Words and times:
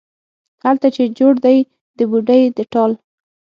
هلته 0.63 0.87
چې 0.95 1.03
جوړ 1.17 1.33
دی 1.45 1.57
د 1.97 1.99
بوډۍ 2.09 2.41
د 2.57 2.59
ټال، 2.71 2.91